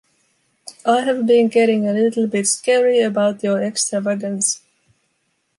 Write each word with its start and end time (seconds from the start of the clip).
I 0.83 1.01
have 1.01 1.27
been 1.27 1.47
getting 1.49 1.85
a 1.87 1.93
little 1.93 2.25
bit 2.25 2.47
scary 2.47 3.01
about 3.01 3.43
your 3.43 3.61
extravagance. 3.61 4.61